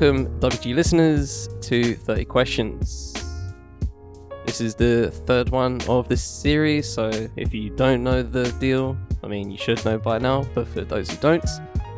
Welcome, 0.00 0.40
WG 0.40 0.74
listeners, 0.74 1.46
to 1.60 1.94
30 1.94 2.24
Questions. 2.24 3.12
This 4.46 4.62
is 4.62 4.74
the 4.74 5.10
third 5.26 5.50
one 5.50 5.78
of 5.90 6.08
this 6.08 6.24
series, 6.24 6.88
so 6.88 7.10
if 7.36 7.52
you 7.52 7.68
don't 7.68 8.02
know 8.02 8.22
the 8.22 8.50
deal, 8.52 8.96
I 9.22 9.26
mean, 9.26 9.50
you 9.50 9.58
should 9.58 9.84
know 9.84 9.98
by 9.98 10.16
now, 10.16 10.44
but 10.54 10.68
for 10.68 10.86
those 10.86 11.10
who 11.10 11.18
don't, 11.18 11.44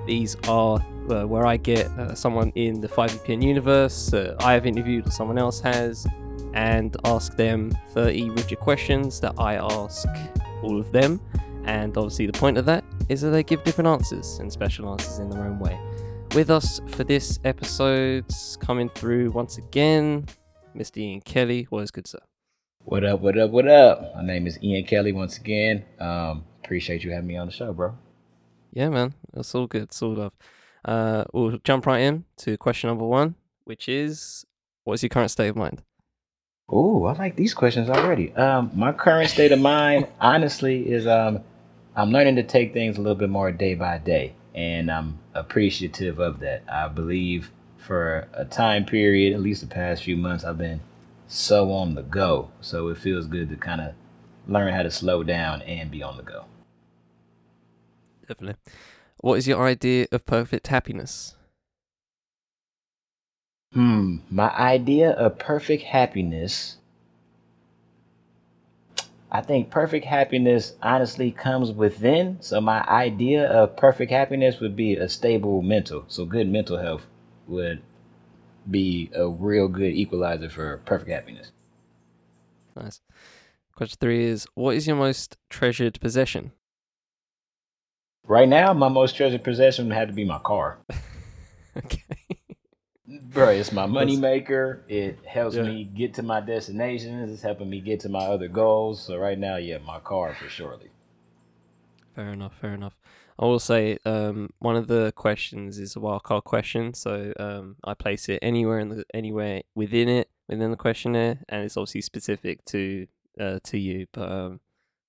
these 0.04 0.36
are 0.48 0.84
uh, 1.10 1.24
where 1.28 1.46
I 1.46 1.56
get 1.56 1.86
uh, 1.92 2.16
someone 2.16 2.50
in 2.56 2.80
the 2.80 2.88
5VPN 2.88 3.40
universe 3.40 4.08
that 4.08 4.34
I 4.42 4.54
have 4.54 4.66
interviewed 4.66 5.06
or 5.06 5.12
someone 5.12 5.38
else 5.38 5.60
has, 5.60 6.04
and 6.54 6.96
ask 7.04 7.36
them 7.36 7.70
30 7.90 8.30
rigid 8.30 8.58
questions 8.58 9.20
that 9.20 9.34
I 9.38 9.58
ask 9.58 10.08
all 10.64 10.80
of 10.80 10.90
them. 10.90 11.20
And 11.66 11.96
obviously, 11.96 12.26
the 12.26 12.32
point 12.32 12.58
of 12.58 12.64
that 12.64 12.82
is 13.08 13.20
that 13.20 13.30
they 13.30 13.44
give 13.44 13.62
different 13.62 13.86
answers 13.86 14.40
and 14.40 14.52
special 14.52 14.90
answers 14.90 15.20
in 15.20 15.30
their 15.30 15.44
own 15.44 15.60
way. 15.60 15.78
With 16.34 16.48
us 16.50 16.80
for 16.86 17.04
this 17.04 17.38
episode, 17.44 18.24
coming 18.58 18.88
through 18.88 19.32
once 19.32 19.58
again, 19.58 20.26
Mr. 20.74 20.96
Ian 20.96 21.20
Kelly. 21.20 21.66
What 21.68 21.82
is 21.82 21.90
good, 21.90 22.06
sir? 22.06 22.20
What 22.84 23.04
up, 23.04 23.20
what 23.20 23.36
up, 23.36 23.50
what 23.50 23.68
up? 23.68 24.14
My 24.16 24.24
name 24.24 24.46
is 24.46 24.58
Ian 24.62 24.84
Kelly 24.84 25.12
once 25.12 25.36
again. 25.36 25.84
Um, 26.00 26.44
appreciate 26.64 27.04
you 27.04 27.10
having 27.10 27.26
me 27.26 27.36
on 27.36 27.48
the 27.48 27.52
show, 27.52 27.74
bro. 27.74 27.94
Yeah, 28.72 28.88
man. 28.88 29.12
It's 29.34 29.54
all 29.54 29.66
good. 29.66 29.82
It's 29.82 30.00
all 30.00 30.14
love. 30.14 30.32
Uh, 30.84 31.24
we'll 31.34 31.58
jump 31.64 31.84
right 31.84 32.00
in 32.00 32.24
to 32.38 32.56
question 32.56 32.88
number 32.88 33.06
one, 33.06 33.34
which 33.64 33.86
is 33.86 34.46
what's 34.84 35.02
your 35.02 35.10
current 35.10 35.30
state 35.30 35.48
of 35.48 35.56
mind? 35.56 35.82
Ooh, 36.72 37.04
I 37.04 37.12
like 37.12 37.36
these 37.36 37.52
questions 37.52 37.90
already. 37.90 38.34
Um, 38.36 38.70
my 38.74 38.92
current 38.92 39.28
state 39.28 39.52
of 39.52 39.60
mind, 39.60 40.08
honestly, 40.18 40.90
is 40.90 41.06
um, 41.06 41.40
I'm 41.94 42.10
learning 42.10 42.36
to 42.36 42.42
take 42.42 42.72
things 42.72 42.96
a 42.96 43.02
little 43.02 43.18
bit 43.18 43.28
more 43.28 43.52
day 43.52 43.74
by 43.74 43.98
day, 43.98 44.34
and 44.54 44.90
I'm 44.90 45.18
appreciative 45.34 46.18
of 46.18 46.40
that. 46.40 46.62
I 46.70 46.88
believe 46.88 47.50
for 47.78 48.28
a 48.32 48.44
time 48.44 48.84
period, 48.84 49.32
at 49.34 49.40
least 49.40 49.60
the 49.60 49.66
past 49.66 50.04
few 50.04 50.16
months, 50.16 50.44
I've 50.44 50.58
been 50.58 50.80
so 51.26 51.72
on 51.72 51.94
the 51.94 52.02
go. 52.02 52.50
So 52.60 52.88
it 52.88 52.98
feels 52.98 53.26
good 53.26 53.48
to 53.50 53.56
kind 53.56 53.80
of 53.80 53.94
learn 54.46 54.72
how 54.72 54.82
to 54.82 54.90
slow 54.90 55.22
down 55.22 55.62
and 55.62 55.90
be 55.90 56.02
on 56.02 56.16
the 56.16 56.22
go. 56.22 56.44
Definitely. 58.28 58.60
What 59.18 59.38
is 59.38 59.48
your 59.48 59.64
idea 59.64 60.06
of 60.12 60.26
perfect 60.26 60.68
happiness? 60.68 61.36
Hmm, 63.72 64.18
my 64.30 64.50
idea 64.50 65.12
of 65.12 65.38
perfect 65.38 65.84
happiness. 65.84 66.76
I 69.34 69.40
think 69.40 69.70
perfect 69.70 70.04
happiness 70.04 70.74
honestly 70.82 71.30
comes 71.30 71.72
within. 71.72 72.36
So 72.40 72.60
my 72.60 72.82
idea 72.86 73.50
of 73.50 73.78
perfect 73.78 74.12
happiness 74.12 74.60
would 74.60 74.76
be 74.76 74.96
a 74.96 75.08
stable 75.08 75.62
mental. 75.62 76.04
So 76.08 76.26
good 76.26 76.50
mental 76.50 76.76
health 76.76 77.06
would 77.48 77.80
be 78.70 79.10
a 79.14 79.26
real 79.26 79.68
good 79.68 79.94
equalizer 79.94 80.50
for 80.50 80.76
perfect 80.84 81.10
happiness. 81.10 81.50
Nice. 82.76 83.00
Question 83.74 83.96
three 84.00 84.24
is 84.26 84.46
What 84.54 84.76
is 84.76 84.86
your 84.86 84.96
most 84.96 85.38
treasured 85.48 85.98
possession? 85.98 86.52
Right 88.26 88.48
now, 88.48 88.74
my 88.74 88.88
most 88.88 89.16
treasured 89.16 89.44
possession 89.44 89.88
would 89.88 89.96
have 89.96 90.08
to 90.08 90.14
be 90.14 90.26
my 90.26 90.40
car. 90.40 90.78
okay. 91.76 92.31
Bro, 93.20 93.50
it's 93.50 93.72
my 93.72 93.86
money 93.86 94.16
maker. 94.16 94.84
It 94.88 95.18
helps 95.26 95.56
Yeah. 95.56 95.62
me 95.62 95.84
get 95.84 96.14
to 96.14 96.22
my 96.22 96.40
destinations. 96.40 97.30
It's 97.30 97.42
helping 97.42 97.68
me 97.68 97.80
get 97.80 98.00
to 98.00 98.08
my 98.08 98.24
other 98.24 98.48
goals. 98.48 99.04
So 99.04 99.18
right 99.18 99.38
now, 99.38 99.56
yeah, 99.56 99.78
my 99.78 99.98
car 100.00 100.34
for 100.34 100.48
surely. 100.48 100.90
Fair 102.14 102.32
enough. 102.32 102.58
Fair 102.60 102.74
enough. 102.74 102.96
I 103.38 103.46
will 103.46 103.58
say 103.58 103.98
um, 104.04 104.50
one 104.58 104.76
of 104.76 104.86
the 104.86 105.12
questions 105.16 105.78
is 105.78 105.96
a 105.96 105.98
wildcard 105.98 106.44
question, 106.44 106.94
so 106.94 107.32
um, 107.40 107.76
I 107.82 107.94
place 107.94 108.28
it 108.28 108.38
anywhere 108.42 108.78
in 108.78 108.90
the 108.90 109.04
anywhere 109.14 109.62
within 109.74 110.08
it 110.08 110.28
within 110.48 110.70
the 110.70 110.76
questionnaire, 110.76 111.40
and 111.48 111.64
it's 111.64 111.76
obviously 111.76 112.02
specific 112.02 112.64
to 112.66 113.06
uh, 113.40 113.58
to 113.64 113.78
you. 113.78 114.06
But 114.12 114.30
um, 114.30 114.60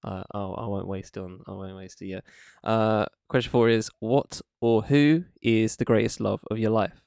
I, 0.03 0.23
I 0.33 0.39
I 0.39 0.65
won't 0.67 0.87
waste 0.87 1.17
on 1.17 1.41
I 1.47 1.51
won't 1.51 1.75
waste 1.75 2.01
it 2.01 2.07
yet. 2.07 2.23
Uh, 2.63 3.05
question 3.27 3.51
four 3.51 3.67
is 3.67 3.91
what 3.99 4.41
or 4.61 4.83
who 4.83 5.25
is 5.41 5.75
the 5.75 5.85
greatest 5.85 6.21
love 6.21 6.43
of 6.49 6.57
your 6.57 6.71
life? 6.71 7.02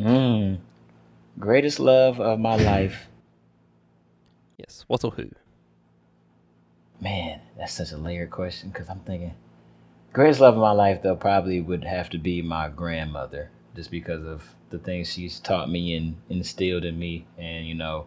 Mm. 0.00 0.58
Greatest 1.38 1.78
love 1.78 2.20
of 2.20 2.38
my 2.38 2.56
life. 2.56 3.08
Yes, 4.58 4.84
what 4.86 5.02
or 5.02 5.10
who? 5.10 5.28
Man, 7.00 7.40
that's 7.58 7.72
such 7.72 7.90
a 7.90 7.96
layered 7.96 8.30
question 8.30 8.68
because 8.68 8.88
I'm 8.88 9.00
thinking 9.00 9.34
greatest 10.12 10.40
love 10.40 10.54
of 10.54 10.60
my 10.60 10.70
life 10.70 11.02
though 11.02 11.16
probably 11.16 11.60
would 11.60 11.82
have 11.82 12.10
to 12.10 12.18
be 12.18 12.42
my 12.42 12.68
grandmother 12.68 13.50
just 13.74 13.90
because 13.90 14.24
of 14.24 14.54
the 14.70 14.78
things 14.78 15.10
she's 15.10 15.40
taught 15.40 15.70
me 15.70 15.96
and 15.96 16.16
instilled 16.28 16.84
in 16.84 16.96
me. 16.96 17.26
And 17.36 17.66
you 17.66 17.74
know 17.74 18.06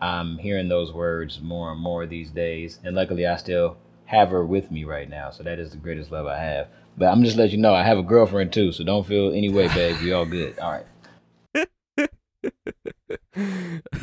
I'm 0.00 0.38
hearing 0.38 0.68
those 0.68 0.92
words 0.92 1.40
more 1.42 1.72
and 1.72 1.80
more 1.80 2.06
these 2.06 2.30
days. 2.30 2.78
And 2.84 2.96
luckily 2.96 3.26
I 3.26 3.36
still 3.36 3.76
have 4.06 4.30
her 4.30 4.46
with 4.46 4.70
me 4.70 4.84
right 4.84 5.10
now. 5.10 5.30
So 5.30 5.42
that 5.42 5.58
is 5.58 5.72
the 5.72 5.76
greatest 5.76 6.10
love 6.10 6.26
I 6.26 6.38
have. 6.38 6.68
But 6.96 7.06
I'm 7.06 7.22
just 7.22 7.36
letting 7.36 7.56
you 7.56 7.58
know 7.60 7.74
I 7.74 7.82
have 7.82 7.98
a 7.98 8.02
girlfriend 8.02 8.52
too. 8.52 8.72
So 8.72 8.82
don't 8.82 9.06
feel 9.06 9.30
any 9.32 9.50
way 9.50 9.68
babe. 9.68 10.00
We 10.00 10.12
all 10.12 10.24
good. 10.24 10.58
All 10.58 10.70
right 10.72 10.86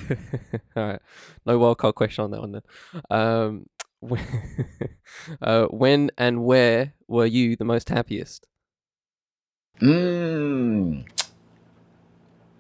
All 0.75 0.85
right, 0.87 1.01
no 1.45 1.59
wildcard 1.59 1.95
question 1.95 2.23
on 2.23 2.31
that 2.31 2.41
one 2.41 2.51
then. 2.53 2.61
Um, 3.09 3.65
when, 3.99 4.21
uh, 5.41 5.65
when 5.65 6.11
and 6.17 6.43
where 6.43 6.93
were 7.07 7.25
you 7.25 7.55
the 7.55 7.65
most 7.65 7.89
happiest? 7.89 8.47
mm. 9.81 11.03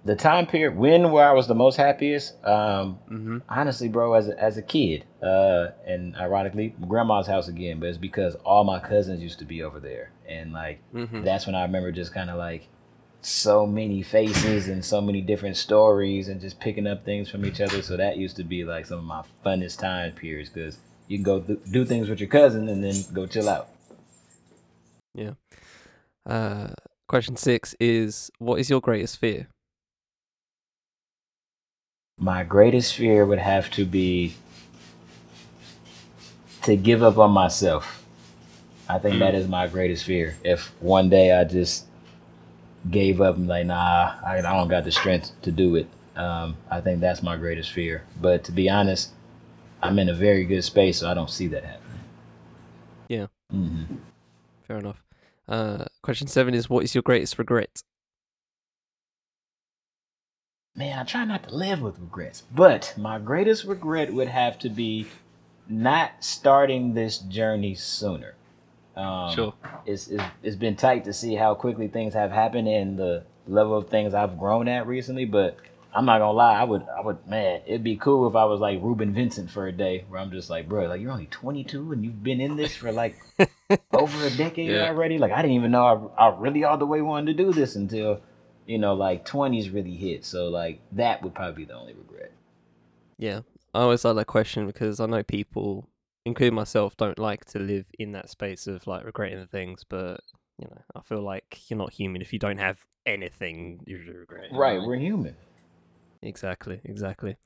the 0.05 0.15
time 0.15 0.45
period 0.47 0.77
when 0.77 1.11
where 1.11 1.27
I 1.29 1.33
was 1.33 1.47
the 1.47 1.55
most 1.55 1.75
happiest 1.75 2.33
um 2.45 2.99
Mm-hmm. 3.09 3.37
honestly, 3.49 3.89
bro, 3.89 4.13
as 4.13 4.27
a, 4.27 4.39
as 4.41 4.57
a 4.57 4.61
kid, 4.61 5.05
uh, 5.23 5.69
and 5.85 6.15
ironically, 6.15 6.75
grandma's 6.87 7.25
house 7.27 7.47
again, 7.47 7.79
but 7.79 7.87
it's 7.89 7.97
because 7.97 8.35
all 8.45 8.63
my 8.63 8.79
cousins 8.79 9.21
used 9.21 9.39
to 9.39 9.45
be 9.45 9.63
over 9.63 9.79
there, 9.79 10.11
and 10.27 10.53
like 10.53 10.81
Mm-hmm. 10.93 11.23
that's 11.23 11.45
when 11.45 11.55
I 11.55 11.63
remember 11.63 11.91
just 11.91 12.13
kind 12.13 12.29
of 12.29 12.37
like 12.37 12.67
so 13.21 13.65
many 13.65 14.01
faces 14.01 14.67
and 14.67 14.83
so 14.83 15.01
many 15.01 15.21
different 15.21 15.57
stories, 15.57 16.27
and 16.27 16.39
just 16.39 16.59
picking 16.59 16.87
up 16.87 17.03
things 17.03 17.29
from 17.29 17.45
each 17.45 17.61
other. 17.61 17.81
So 17.81 17.97
that 17.97 18.17
used 18.17 18.37
to 18.37 18.43
be 18.43 18.63
like 18.63 18.85
some 18.85 18.99
of 18.99 19.05
my 19.05 19.23
funnest 19.45 19.79
time 19.79 20.13
periods 20.13 20.49
because 20.49 20.77
you 21.07 21.17
can 21.17 21.23
go 21.23 21.39
th- 21.41 21.59
do 21.71 21.85
things 21.85 22.09
with 22.09 22.19
your 22.19 22.29
cousin 22.29 22.69
and 22.69 22.83
then 22.83 22.95
go 23.13 23.25
chill 23.25 23.49
out. 23.49 23.69
Yeah. 25.13 25.31
Uh, 26.25 26.69
question 27.07 27.35
six 27.35 27.75
is 27.79 28.31
what 28.37 28.59
is 28.59 28.69
your 28.69 28.79
greatest 28.79 29.17
fear? 29.17 29.47
My 32.19 32.43
greatest 32.43 32.95
fear 32.95 33.25
would 33.25 33.39
have 33.39 33.69
to 33.71 33.85
be 33.85 34.35
to 36.63 36.75
give 36.75 37.01
up 37.01 37.17
on 37.17 37.31
myself. 37.31 38.05
I 38.87 38.99
think 38.99 39.19
that 39.19 39.35
is 39.35 39.47
my 39.47 39.67
greatest 39.67 40.03
fear. 40.03 40.37
If 40.43 40.71
one 40.81 41.09
day 41.09 41.31
I 41.31 41.43
just 41.43 41.85
gave 42.89 43.21
up 43.21 43.35
and 43.35 43.47
like, 43.47 43.65
nah, 43.65 44.15
I, 44.25 44.37
I 44.37 44.41
don't 44.41 44.67
got 44.67 44.83
the 44.83 44.91
strength 44.91 45.31
to 45.43 45.51
do 45.51 45.75
it. 45.75 45.87
Um, 46.15 46.57
I 46.69 46.81
think 46.81 46.99
that's 46.99 47.23
my 47.23 47.37
greatest 47.37 47.71
fear. 47.71 48.03
But 48.21 48.43
to 48.45 48.51
be 48.51 48.69
honest, 48.69 49.11
I'm 49.81 49.99
in 49.99 50.09
a 50.09 50.13
very 50.13 50.45
good 50.45 50.63
space, 50.63 50.99
so 50.99 51.09
I 51.09 51.13
don't 51.13 51.29
see 51.29 51.47
that 51.47 51.63
happening. 51.63 51.99
Yeah. 53.07 53.27
Mm-hmm. 53.53 53.95
Fair 54.67 54.77
enough. 54.77 55.03
Uh, 55.47 55.85
question 56.03 56.27
seven 56.27 56.53
is 56.53 56.69
what 56.69 56.83
is 56.83 56.93
your 56.93 57.01
greatest 57.01 57.39
regret? 57.39 57.81
Man, 60.75 60.99
I 60.99 61.03
try 61.03 61.25
not 61.25 61.49
to 61.49 61.55
live 61.55 61.81
with 61.81 61.99
regrets, 61.99 62.43
but 62.53 62.93
my 62.95 63.19
greatest 63.19 63.65
regret 63.65 64.13
would 64.13 64.27
have 64.27 64.59
to 64.59 64.69
be 64.69 65.07
not 65.67 66.11
starting 66.19 66.93
this 66.93 67.17
journey 67.17 67.75
sooner. 67.75 68.35
Um, 68.99 69.33
Sure. 69.35 69.53
It's, 69.85 70.07
it's 70.07 70.23
it's 70.43 70.55
been 70.55 70.75
tight 70.75 71.05
to 71.05 71.13
see 71.13 71.35
how 71.35 71.55
quickly 71.55 71.87
things 71.87 72.13
have 72.13 72.31
happened 72.31 72.67
and 72.67 72.97
the 72.97 73.23
level 73.47 73.77
of 73.77 73.89
things 73.89 74.13
I've 74.13 74.37
grown 74.37 74.67
at 74.67 74.85
recently. 74.87 75.25
But 75.25 75.57
I'm 75.95 76.05
not 76.05 76.19
gonna 76.19 76.33
lie, 76.33 76.55
I 76.59 76.63
would 76.63 76.85
I 76.95 77.01
would 77.01 77.25
man, 77.27 77.61
it'd 77.65 77.83
be 77.83 77.95
cool 77.95 78.27
if 78.27 78.35
I 78.35 78.45
was 78.45 78.59
like 78.59 78.79
Reuben 78.81 79.13
Vincent 79.13 79.49
for 79.49 79.67
a 79.67 79.71
day, 79.71 80.05
where 80.09 80.19
I'm 80.21 80.31
just 80.31 80.49
like, 80.49 80.67
bro, 80.69 80.87
like 80.87 81.01
you're 81.01 81.11
only 81.11 81.27
22 81.27 81.91
and 81.93 82.03
you've 82.03 82.23
been 82.23 82.41
in 82.41 82.55
this 82.57 82.75
for 82.75 82.91
like 82.91 83.15
over 83.93 84.25
a 84.25 84.29
decade 84.31 84.69
Yeah. 84.69 84.87
already. 84.89 85.17
Like 85.17 85.31
I 85.31 85.41
didn't 85.41 85.55
even 85.55 85.71
know 85.71 86.13
I, 86.17 86.27
I 86.27 86.35
really 86.37 86.63
all 86.63 86.77
the 86.77 86.85
way 86.85 87.01
wanted 87.01 87.37
to 87.37 87.43
do 87.43 87.51
this 87.53 87.75
until 87.75 88.21
you 88.67 88.77
know 88.77 88.93
like 88.93 89.25
20s 89.25 89.73
really 89.73 89.95
hit. 89.95 90.25
So 90.25 90.49
like 90.49 90.81
that 90.91 91.23
would 91.23 91.33
probably 91.33 91.63
be 91.63 91.65
the 91.65 91.75
only 91.75 91.93
regret. 91.93 92.31
Yeah. 93.17 93.41
I 93.73 93.81
always 93.81 94.03
like 94.03 94.15
that 94.15 94.25
question 94.25 94.65
because 94.65 94.99
I 94.99 95.05
know 95.05 95.21
people, 95.23 95.87
including 96.29 96.55
myself, 96.55 96.95
don't 96.97 97.19
like 97.19 97.45
to 97.45 97.59
live 97.59 97.85
in 97.99 98.13
that 98.13 98.29
space 98.29 98.67
of 98.67 98.85
like 98.87 99.05
regretting 99.05 99.39
the 99.39 99.47
things, 99.47 99.83
but 99.87 100.21
you 100.57 100.67
know, 100.67 100.81
I 100.95 101.01
feel 101.01 101.21
like 101.21 101.59
you're 101.69 101.77
not 101.77 101.93
human 101.93 102.21
if 102.21 102.33
you 102.33 102.39
don't 102.39 102.57
have 102.57 102.79
anything 103.05 103.81
you 103.85 103.97
regret. 103.97 104.45
you 104.51 104.53
know 104.53 104.59
what 104.59 104.67
I 104.67 104.77
Right, 104.77 104.87
we're 104.87 104.97
human. 104.97 105.35
Exactly, 106.21 106.81
exactly. 106.83 107.37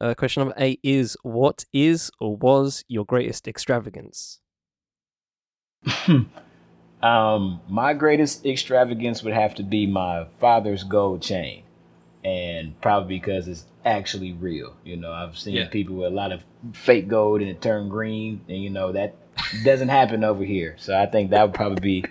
Uh, 0.00 0.14
question 0.14 0.42
number 0.42 0.54
eight 0.58 0.80
is 0.82 1.16
what 1.22 1.64
is 1.72 2.10
or 2.20 2.36
was 2.36 2.84
your 2.88 3.04
greatest 3.04 3.48
extravagance? 3.48 4.40
Um, 7.02 7.60
my 7.68 7.94
greatest 7.94 8.44
extravagance 8.44 9.22
would 9.22 9.34
have 9.34 9.54
to 9.56 9.62
be 9.62 9.86
my 9.86 10.26
father's 10.40 10.82
gold 10.82 11.22
chain, 11.22 11.62
and 12.28 12.78
probably 12.80 13.18
because 13.18 13.48
it's 13.48 13.64
actually 13.84 14.32
real. 14.32 14.74
You 14.84 14.96
know, 14.96 15.12
I've 15.12 15.38
seen 15.38 15.54
Yeah. 15.54 15.68
people 15.68 15.96
with 15.96 16.12
a 16.12 16.14
lot 16.14 16.32
of 16.32 16.44
fake 16.72 17.08
gold 17.08 17.40
and 17.40 17.50
it 17.50 17.60
turned 17.62 17.90
green, 17.90 18.40
and 18.48 18.62
you 18.62 18.70
know 18.70 18.92
that 18.92 19.14
doesn't 19.64 19.88
happen 19.88 20.24
over 20.24 20.44
here. 20.44 20.74
So 20.78 20.90
I 20.96 21.06
think 21.06 21.30
that 21.30 21.42
would 21.42 21.54
probably 21.54 21.80
be 21.80 22.04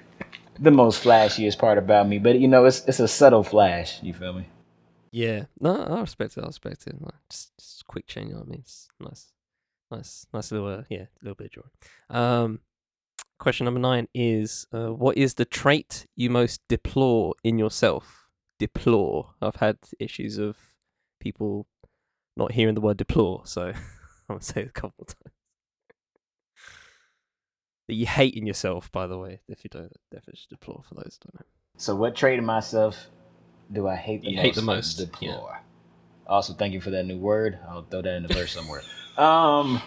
the 0.60 0.72
most 0.72 1.04
flashiest 1.04 1.60
part 1.60 1.78
about 1.78 2.08
me. 2.08 2.18
But 2.20 2.40
you 2.40 2.48
know, 2.48 2.66
it's 2.66 2.84
it's 2.88 3.00
a 3.00 3.08
subtle 3.08 3.44
flash. 3.44 4.02
You 4.02 4.14
feel 4.14 4.34
me? 4.34 4.46
Yeah, 5.12 5.46
no, 5.60 5.74
I 5.84 6.02
respect 6.02 6.38
it. 6.38 6.44
I 6.44 6.48
respect 6.48 6.86
it. 6.88 6.96
Like, 7.02 7.14
just, 7.30 7.58
just 7.58 7.88
quick 7.88 8.08
change. 8.08 8.28
You 8.28 8.34
know 8.34 8.40
what 8.40 8.48
I 8.48 8.52
mean? 8.52 8.60
It's 8.60 8.88
nice, 9.00 9.32
nice, 9.90 10.28
nice 10.34 10.52
little, 10.52 10.68
uh, 10.68 10.84
yeah, 10.90 11.06
little 11.22 11.36
bit 11.36 11.48
of 11.48 11.52
joy. 11.64 12.16
Um, 12.16 12.60
question 13.40 13.66
number 13.66 13.80
nine 13.80 14.08
is, 14.14 14.68
uh, 14.74 14.90
what 14.94 15.18
is 15.18 15.36
the 15.36 15.46
trait 15.46 16.06
you 16.16 16.30
most 16.30 16.62
deplore 16.68 17.34
in 17.44 17.58
yourself? 17.58 18.27
Deplore. 18.60 19.34
I've 19.42 19.56
had 19.58 19.78
issues 20.00 20.38
of 20.38 20.58
people 21.20 21.68
not 22.36 22.52
hearing 22.54 22.76
the 22.76 22.82
word 22.82 22.98
deplore, 22.98 23.42
so 23.46 23.68
I'm 23.68 23.76
gonna 24.30 24.42
say 24.42 24.62
it 24.62 24.68
a 24.70 24.72
couple 24.72 24.96
of 25.02 25.08
times. 25.08 25.34
That 27.88 27.94
you 27.96 28.06
hate 28.06 28.34
in 28.36 28.46
yourself, 28.46 28.92
by 28.92 29.08
the 29.08 29.18
way, 29.18 29.42
if 29.48 29.64
you 29.64 29.70
don't, 29.70 29.94
definition 30.12 30.48
of 30.52 30.60
deplore 30.60 30.84
for 30.88 30.96
those 30.96 31.18
don't 31.24 31.36
know. 31.36 31.46
So 31.78 31.96
what 31.96 32.16
trait 32.16 32.38
of 32.40 32.46
myself 32.46 33.08
do 33.72 33.88
I 33.88 33.96
hate 33.96 34.22
the 34.24 34.32
You 34.32 34.36
most? 34.38 34.44
hate 34.44 34.56
the 34.56 34.62
most, 34.62 35.00
yeah. 35.00 35.06
Deplore. 35.06 35.60
Also, 36.28 36.54
thank 36.54 36.74
you 36.74 36.82
for 36.82 36.90
that 36.90 37.06
new 37.06 37.18
word. 37.18 37.58
I'll 37.70 37.84
throw 37.84 38.02
that 38.02 38.16
in 38.16 38.24
the 38.24 38.34
verse 38.34 38.52
somewhere. 38.54 38.82
Um. 39.18 39.82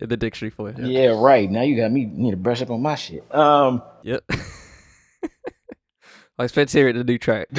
In 0.00 0.08
the 0.08 0.16
dictionary 0.16 0.50
for 0.50 0.70
you. 0.70 0.86
Yeah. 0.86 1.20
right. 1.20 1.50
Now 1.50 1.62
you 1.62 1.74
got 1.76 1.90
me 1.90 2.04
need 2.04 2.30
to 2.30 2.36
brush 2.36 2.62
up 2.62 2.70
on 2.70 2.80
my 2.82 2.94
shit. 2.94 3.24
Um. 3.34 3.82
Yep. 4.04 4.22
I 6.38 6.44
expect 6.44 6.70
to 6.72 6.78
hear 6.78 6.88
it 6.88 6.96
in 6.96 6.98
the 7.06 7.12
new 7.12 7.18
track. 7.18 7.48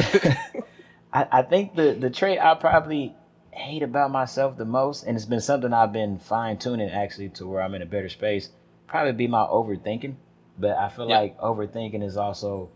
I, 1.13 1.27
I 1.31 1.41
think 1.41 1.75
the 1.75 1.93
the 1.93 2.09
trait 2.09 2.39
I 2.39 2.53
probably 2.55 3.15
hate 3.51 3.81
about 3.81 4.11
myself 4.11 4.57
the 4.57 4.65
most, 4.65 5.03
and 5.03 5.15
it's 5.15 5.25
been 5.25 5.41
something 5.41 5.73
I've 5.73 5.93
been 5.93 6.19
fine 6.19 6.57
tuning 6.57 6.89
actually 6.89 7.29
to 7.29 7.47
where 7.47 7.61
I'm 7.61 7.73
in 7.75 7.81
a 7.81 7.85
better 7.87 8.09
space. 8.09 8.49
Probably 8.87 9.13
be 9.13 9.27
my 9.27 9.43
overthinking, 9.45 10.15
but 10.59 10.77
I 10.77 10.89
feel 10.89 11.07
Yeah. 11.09 11.19
like 11.19 11.37
overthinking 11.39 12.03
is 12.03 12.17
also 12.17 12.69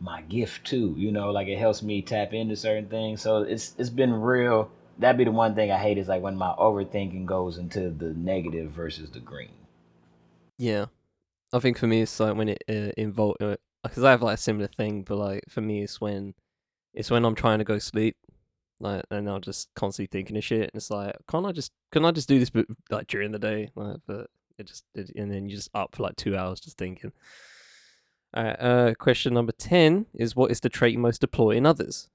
my 0.00 0.22
gift 0.22 0.66
too. 0.66 0.94
You 0.96 1.12
know, 1.12 1.30
like 1.30 1.46
it 1.48 1.58
helps 1.58 1.82
me 1.82 2.02
tap 2.02 2.32
into 2.32 2.56
certain 2.56 2.88
things. 2.88 3.22
So 3.22 3.42
it's 3.42 3.74
it's 3.78 3.90
been 3.90 4.12
real. 4.12 4.70
That'd 4.98 5.18
be 5.18 5.24
the 5.24 5.30
one 5.32 5.54
thing 5.54 5.70
I 5.70 5.78
hate 5.78 5.98
is 5.98 6.08
like 6.08 6.22
when 6.22 6.36
my 6.36 6.52
overthinking 6.58 7.26
goes 7.26 7.58
into 7.58 7.90
the 7.90 8.12
negative 8.14 8.70
versus 8.72 9.10
the 9.10 9.20
green. 9.20 9.50
Yeah, 10.58 10.86
I 11.52 11.58
think 11.60 11.78
for 11.78 11.86
me 11.86 12.02
it's 12.02 12.18
like 12.20 12.36
when 12.36 12.48
it 12.50 12.64
uh, 12.68 12.92
involve 12.96 13.36
because 13.84 14.04
I 14.04 14.10
have 14.10 14.22
like 14.22 14.34
a 14.34 14.40
similar 14.40 14.66
thing, 14.66 15.02
but 15.02 15.16
like 15.16 15.44
for 15.48 15.60
me 15.60 15.82
it's 15.82 16.00
when 16.00 16.34
it's 16.92 17.10
when 17.10 17.24
I'm 17.24 17.34
trying 17.34 17.58
to 17.58 17.64
go 17.64 17.78
sleep, 17.78 18.16
like 18.80 19.04
and 19.10 19.28
I'm 19.28 19.40
just 19.40 19.68
constantly 19.74 20.08
thinking 20.10 20.36
of 20.36 20.44
shit, 20.44 20.62
and 20.62 20.70
it's 20.74 20.90
like 20.90 21.14
can't 21.30 21.46
I 21.46 21.52
just 21.52 21.72
can 21.92 22.04
I 22.04 22.10
just 22.10 22.28
do 22.28 22.38
this 22.38 22.50
but 22.50 22.66
like 22.90 23.06
during 23.06 23.32
the 23.32 23.38
day, 23.38 23.70
like 23.74 23.98
but 24.06 24.28
it 24.58 24.66
just 24.66 24.84
it, 24.94 25.10
and 25.16 25.30
then 25.30 25.48
you're 25.48 25.56
just 25.56 25.70
up 25.74 25.94
for 25.94 26.02
like 26.02 26.16
two 26.16 26.36
hours 26.36 26.60
just 26.60 26.78
thinking. 26.78 27.12
All 28.34 28.42
right, 28.42 28.60
uh, 28.60 28.94
question 28.98 29.34
number 29.34 29.52
ten 29.52 30.06
is 30.14 30.34
what 30.34 30.50
is 30.50 30.60
the 30.60 30.68
trait 30.68 30.94
you 30.94 30.98
most 30.98 31.20
deploy 31.20 31.50
in 31.50 31.66
others? 31.66 32.08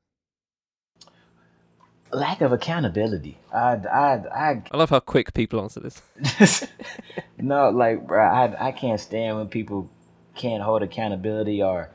Lack 2.12 2.42
of 2.42 2.52
accountability. 2.52 3.38
I 3.54 3.76
I 3.76 4.14
I 4.34 4.64
I 4.72 4.78
love 4.78 4.90
how 4.90 5.00
quick 5.00 5.34
people 5.34 5.62
answer 5.62 5.80
this. 5.80 6.68
no, 7.38 7.70
like, 7.70 8.08
bro, 8.08 8.26
I 8.26 8.70
I 8.70 8.72
can't 8.72 9.00
stand 9.00 9.38
when 9.38 9.48
people 9.48 9.90
can't 10.40 10.64
hold 10.64 10.82
accountability 10.82 11.62
or 11.62 11.90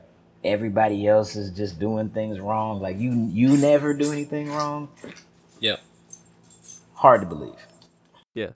everybody 0.44 1.06
else 1.08 1.35
is 1.35 1.50
just 1.50 1.81
doing 1.81 2.11
things 2.11 2.38
wrong. 2.38 2.81
Like 2.81 2.99
you 2.99 3.11
you 3.32 3.56
never 3.56 3.94
do 3.94 4.12
anything 4.12 4.50
wrong. 4.50 4.88
Yeah. 5.58 5.76
Hard 6.94 7.23
to 7.23 7.26
believe. 7.26 7.67
Yeah. 8.35 8.50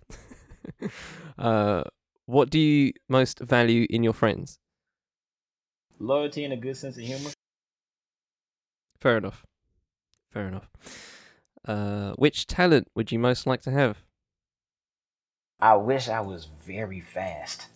uh, 1.38 1.85
what 2.26 2.50
do 2.50 2.58
you 2.58 2.93
most 3.08 3.40
value 3.40 3.87
in 3.88 4.05
your 4.05 4.12
friends? 4.12 4.58
Loyalty 5.99 6.44
and 6.44 6.52
a 6.52 6.56
good 6.56 6.76
sense 6.76 6.96
of 6.99 7.02
humor. 7.02 7.31
Fair 9.00 9.17
enough. 9.17 9.46
Fair 10.31 10.49
enough. 10.49 10.69
Uh, 11.67 12.12
which 12.17 12.46
talent 12.46 12.88
would 12.94 13.11
you 13.11 13.19
most 13.19 13.46
like 13.46 13.62
to 13.62 13.70
have? 13.70 14.05
I 15.61 15.75
wish 15.76 16.08
I 16.08 16.20
was 16.20 16.49
very 16.64 17.00
fast. 17.00 17.67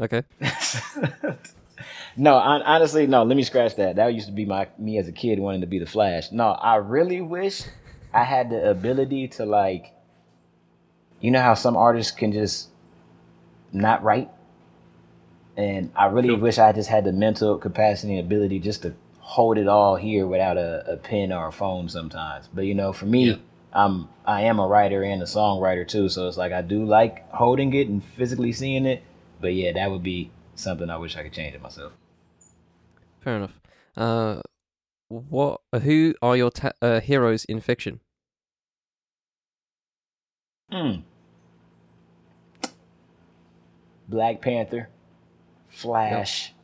Okay. 0.00 0.22
no, 2.16 2.38
hon- 2.38 2.62
honestly, 2.62 3.06
no. 3.06 3.22
Let 3.24 3.36
me 3.36 3.42
scratch 3.42 3.76
that. 3.76 3.96
That 3.96 4.14
used 4.14 4.26
to 4.26 4.32
be 4.32 4.44
my 4.44 4.68
me 4.78 4.98
as 4.98 5.08
a 5.08 5.12
kid 5.12 5.38
wanting 5.38 5.60
to 5.62 5.66
be 5.66 5.78
the 5.78 5.86
Flash. 5.86 6.30
No, 6.32 6.48
I 6.50 6.76
really 6.76 7.20
wish 7.20 7.62
I 8.12 8.24
had 8.24 8.50
the 8.50 8.70
ability 8.70 9.28
to 9.28 9.44
like. 9.44 9.92
You 11.20 11.30
know 11.32 11.40
how 11.42 11.54
some 11.54 11.76
artists 11.76 12.12
can 12.12 12.32
just 12.32 12.68
not 13.72 14.02
write, 14.04 14.30
and 15.56 15.90
I 15.96 16.06
really 16.06 16.28
Sure. 16.28 16.38
wish 16.38 16.58
I 16.58 16.72
just 16.72 16.88
had 16.88 17.04
the 17.04 17.12
mental 17.12 17.58
capacity 17.58 18.16
and 18.16 18.24
ability 18.24 18.60
just 18.60 18.82
to 18.82 18.94
hold 19.18 19.58
it 19.58 19.66
all 19.68 19.96
here 19.96 20.26
without 20.26 20.56
a, 20.56 20.92
a 20.92 20.96
pen 20.96 21.32
or 21.32 21.48
a 21.48 21.52
phone 21.52 21.88
sometimes. 21.88 22.48
But 22.54 22.62
you 22.66 22.74
know, 22.74 22.92
for 22.92 23.06
me, 23.06 23.30
Yeah. 23.30 23.36
I'm 23.72 24.08
I 24.24 24.42
am 24.42 24.58
a 24.60 24.66
writer 24.66 25.02
and 25.02 25.20
a 25.22 25.26
songwriter 25.26 25.86
too, 25.86 26.08
so 26.08 26.28
it's 26.28 26.36
like 26.36 26.52
I 26.52 26.62
do 26.62 26.84
like 26.84 27.28
holding 27.32 27.74
it 27.74 27.88
and 27.88 28.02
physically 28.02 28.52
seeing 28.52 28.86
it. 28.86 29.02
But 29.40 29.54
yeah, 29.54 29.72
that 29.72 29.90
would 29.90 30.02
be 30.02 30.30
something 30.54 30.90
I 30.90 30.96
wish 30.96 31.16
I 31.16 31.22
could 31.22 31.32
change 31.32 31.54
it 31.54 31.62
myself. 31.62 31.92
Fair 33.20 33.36
enough. 33.36 33.60
Uh, 33.96 34.40
what? 35.08 35.60
Who 35.82 36.14
are 36.22 36.36
your 36.36 36.50
ta- 36.50 36.72
uh, 36.82 37.00
heroes 37.00 37.44
in 37.44 37.60
fiction? 37.60 38.00
Hmm. 40.70 41.00
Black 44.08 44.40
Panther, 44.40 44.88
Flash, 45.68 46.54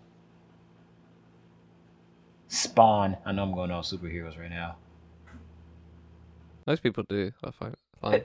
Spawn. 2.49 3.17
I 3.25 3.33
know 3.33 3.43
I'm 3.43 3.53
going 3.53 3.71
all 3.71 3.83
superheroes 3.83 4.39
right 4.39 4.51
now. 4.51 4.77
Most 6.67 6.83
people 6.83 7.05
do. 7.09 7.33
I 7.43 7.51
find. 7.51 7.77
find. 8.01 8.25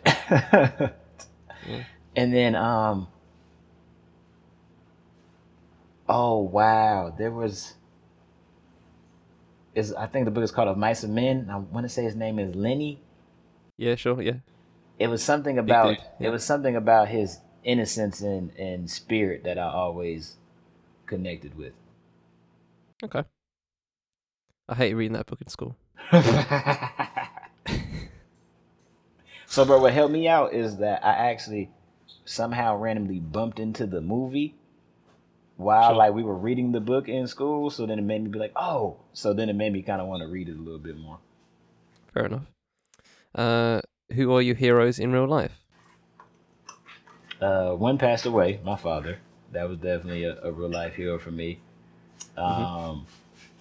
And 2.16 2.34
then 2.34 2.56
um 2.56 3.08
Oh 6.12 6.40
wow, 6.40 7.14
there 7.16 7.30
was 7.30 7.76
is 9.76 9.94
I 9.94 10.08
think 10.08 10.26
the 10.26 10.32
book 10.32 10.44
is 10.44 10.50
called 10.50 10.68
Of 10.68 10.78
Mice 10.78 11.04
and 11.04 11.14
Men. 11.14 11.48
I 11.52 11.58
want 11.58 11.86
to 11.86 11.90
say 11.90 12.04
his 12.04 12.16
name 12.16 12.40
is 12.40 12.56
Lenny. 12.56 13.00
yeah, 13.78 13.94
sure. 13.94 14.20
Yeah. 14.20 14.38
It 14.98 15.08
was 15.08 15.24
something 15.24 15.60
about 15.60 16.00
yeah. 16.20 16.28
it 16.28 16.32
was 16.32 16.44
something 16.44 16.76
about 16.76 17.10
his 17.10 17.38
innocence 17.64 18.22
and, 18.22 18.52
and 18.58 18.90
spirit 18.90 19.44
that 19.44 19.60
I 19.60 19.70
always 19.70 20.38
connected 21.06 21.56
with. 21.56 21.74
Okay. 23.04 23.24
I 24.68 24.76
hate 24.76 24.96
reading 24.96 25.14
that 25.14 25.28
book 25.28 25.42
in 25.42 25.48
school. 25.48 25.76
so, 29.46 29.64
bro, 29.64 29.80
what 29.80 29.94
helped 29.94 30.12
me 30.12 30.28
out 30.28 30.54
is 30.54 30.78
that 30.78 31.06
I 31.06 31.30
actually 31.30 31.70
somehow 32.26 32.76
randomly 32.78 33.20
bumped 33.20 33.60
into 33.60 33.86
the 33.86 34.02
movie 34.02 34.56
while 35.60 35.90
Sure. 35.90 35.96
like 35.98 36.14
we 36.14 36.24
were 36.24 36.38
reading 36.38 36.72
the 36.72 36.80
book 36.80 37.10
in 37.10 37.28
school. 37.28 37.70
So 37.70 37.86
then 37.86 38.00
it 38.00 38.04
made 38.04 38.24
me 38.24 38.30
be 38.30 38.40
like, 38.40 38.54
oh. 38.56 38.98
So 39.12 39.34
then 39.34 39.50
it 39.50 39.56
made 39.56 39.74
me 39.74 39.82
kind 39.82 40.00
of 40.02 40.08
want 40.08 40.24
to 40.24 40.28
read 40.30 40.48
it 40.48 40.56
a 40.56 40.62
little 40.62 40.80
bit 40.80 40.98
more. 40.98 41.20
Fair 42.14 42.26
enough. 42.28 42.46
Uh, 43.36 43.82
who 44.14 44.34
are 44.34 44.42
your 44.42 44.56
heroes 44.56 45.00
in 45.00 45.12
real 45.12 45.28
life? 45.28 45.52
Uh, 47.42 47.72
one 47.72 47.98
passed 47.98 48.26
away, 48.26 48.60
my 48.64 48.78
father. 48.78 49.20
That 49.52 49.68
was 49.68 49.80
definitely 49.80 50.24
a, 50.24 50.40
a 50.42 50.52
real 50.52 50.70
life 50.70 50.96
hero 50.96 51.20
for 51.20 51.32
me. 51.32 51.60
Um, 52.38 53.06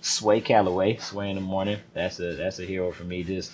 Sway 0.01 0.41
Calloway, 0.41 0.97
Sway 0.99 1.31
in 1.31 1.35
the 1.35 1.43
morning. 1.43 1.79
That's 1.95 2.21
a 2.21 2.35
that's 2.37 2.61
a 2.61 2.65
hero 2.65 2.93
for 2.93 3.03
me. 3.05 3.25
Just 3.25 3.53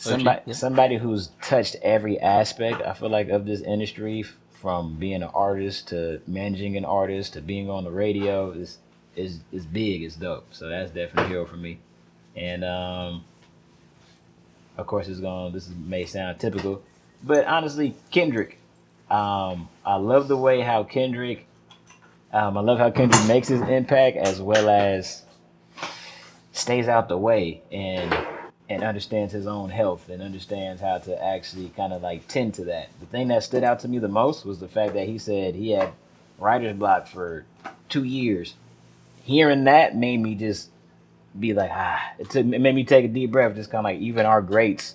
somebody 0.00 0.40
yeah. 0.46 0.54
somebody 0.54 0.96
who's 0.96 1.30
touched 1.42 1.76
every 1.82 2.18
aspect. 2.18 2.82
I 2.82 2.94
feel 2.94 3.10
like 3.10 3.28
of 3.28 3.46
this 3.46 3.60
industry, 3.60 4.24
from 4.50 4.96
being 4.96 5.22
an 5.22 5.30
artist 5.34 5.88
to 5.88 6.20
managing 6.26 6.76
an 6.76 6.84
artist 6.84 7.34
to 7.34 7.40
being 7.40 7.70
on 7.70 7.84
the 7.84 7.90
radio, 7.90 8.50
is 8.52 8.78
is 9.14 9.40
is 9.52 9.66
big. 9.66 10.02
It's 10.02 10.16
dope. 10.16 10.46
So 10.52 10.68
that's 10.68 10.90
definitely 10.90 11.24
a 11.24 11.28
hero 11.28 11.46
for 11.46 11.56
me. 11.56 11.78
And 12.34 12.64
um, 12.64 13.24
of 14.76 14.86
course, 14.86 15.08
it's 15.08 15.20
going. 15.20 15.52
This 15.52 15.68
may 15.68 16.06
sound 16.06 16.40
typical, 16.40 16.82
but 17.22 17.44
honestly, 17.46 17.94
Kendrick. 18.10 18.58
Um, 19.10 19.68
I 19.84 19.96
love 19.96 20.28
the 20.28 20.36
way 20.36 20.60
how 20.60 20.84
Kendrick. 20.84 21.46
Um, 22.32 22.56
I 22.56 22.60
love 22.60 22.78
how 22.78 22.90
Kendrick 22.90 23.26
makes 23.26 23.48
his 23.48 23.60
impact 23.62 24.16
as 24.16 24.40
well 24.40 24.68
as 24.68 25.24
stays 26.52 26.86
out 26.86 27.08
the 27.08 27.18
way 27.18 27.60
and 27.72 28.12
and 28.70 28.84
understands 28.84 29.32
his 29.32 29.48
own 29.48 29.68
health 29.68 30.08
and 30.08 30.22
understands 30.22 30.80
how 30.80 30.96
to 30.96 31.22
actually 31.22 31.68
kind 31.70 31.92
of 31.92 32.02
like 32.02 32.26
tend 32.28 32.54
to 32.54 32.64
that. 32.64 32.88
The 33.00 33.06
thing 33.06 33.28
that 33.28 33.42
stood 33.42 33.64
out 33.64 33.80
to 33.80 33.88
me 33.88 33.98
the 33.98 34.08
most 34.08 34.46
was 34.46 34.60
the 34.60 34.68
fact 34.68 34.94
that 34.94 35.08
he 35.08 35.18
said 35.18 35.56
he 35.56 35.72
had 35.72 35.92
writer's 36.38 36.76
block 36.76 37.08
for 37.08 37.44
two 37.88 38.04
years. 38.04 38.54
Hearing 39.24 39.64
that 39.64 39.96
made 39.96 40.18
me 40.18 40.36
just 40.36 40.70
be 41.38 41.52
like, 41.52 41.70
ah, 41.72 42.12
it, 42.20 42.30
took, 42.30 42.46
it 42.46 42.60
made 42.60 42.74
me 42.74 42.84
take 42.84 43.04
a 43.04 43.08
deep 43.08 43.32
breath. 43.32 43.56
Just 43.56 43.72
kind 43.72 43.80
of 43.80 43.90
like, 43.90 44.00
even 44.00 44.24
our 44.24 44.40
greats 44.40 44.94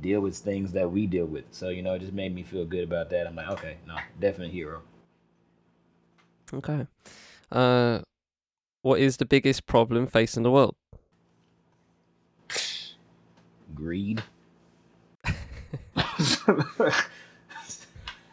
deal 0.00 0.20
with 0.20 0.36
things 0.36 0.72
that 0.72 0.90
we 0.90 1.08
deal 1.08 1.26
with. 1.26 1.44
So, 1.50 1.70
you 1.70 1.82
know, 1.82 1.94
it 1.94 2.00
just 2.00 2.12
made 2.12 2.32
me 2.32 2.44
feel 2.44 2.64
good 2.64 2.84
about 2.84 3.10
that. 3.10 3.26
I'm 3.26 3.34
like, 3.34 3.50
okay, 3.50 3.76
no, 3.88 3.96
definite 4.20 4.52
hero. 4.52 4.82
Okay. 6.52 6.86
Uh, 7.50 8.00
what 8.82 9.00
is 9.00 9.16
the 9.16 9.26
biggest 9.26 9.66
problem 9.66 10.06
facing 10.06 10.44
the 10.44 10.50
world? 10.52 10.76
Greed. 13.74 14.22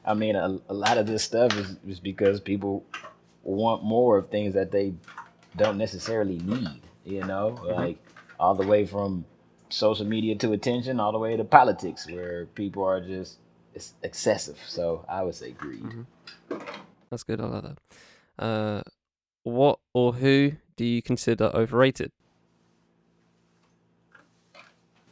I 0.03 0.13
mean, 0.15 0.35
a, 0.35 0.59
a 0.69 0.73
lot 0.73 0.97
of 0.97 1.05
this 1.07 1.23
stuff 1.23 1.55
is, 1.57 1.77
is 1.87 1.99
because 1.99 2.39
people 2.39 2.83
want 3.43 3.83
more 3.83 4.17
of 4.17 4.29
things 4.29 4.53
that 4.55 4.71
they 4.71 4.93
don't 5.55 5.77
necessarily 5.77 6.37
need, 6.39 6.81
you 7.05 7.23
know, 7.23 7.59
Mm-hmm. 7.61 7.73
like 7.73 7.97
all 8.39 8.55
the 8.55 8.65
way 8.65 8.85
from 8.85 9.25
social 9.69 10.05
media 10.05 10.35
to 10.35 10.51
attention, 10.53 10.99
all 10.99 11.11
the 11.11 11.19
way 11.19 11.37
to 11.37 11.43
politics, 11.43 12.09
where 12.09 12.45
people 12.47 12.83
are 12.83 12.99
just 13.01 13.37
it's 13.73 13.93
excessive. 14.03 14.59
So 14.67 15.05
I 15.07 15.21
would 15.23 15.35
say 15.35 15.51
greed. 15.51 15.83
Mhm. 15.83 16.05
That's 17.09 17.23
good. 17.23 17.39
I 17.41 17.45
like 17.45 17.63
that. 17.63 17.77
Uh, 18.43 18.81
what 19.43 19.79
or 19.93 20.13
who 20.13 20.53
do 20.75 20.85
you 20.85 21.01
consider 21.01 21.45
overrated? 21.53 22.11